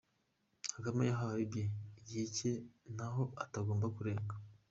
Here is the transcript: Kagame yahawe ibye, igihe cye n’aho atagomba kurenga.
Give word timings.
Kagame 0.73 1.03
yahawe 1.09 1.39
ibye, 1.45 1.63
igihe 1.99 2.25
cye 2.37 2.51
n’aho 2.95 3.23
atagomba 3.43 3.85
kurenga. 3.95 4.33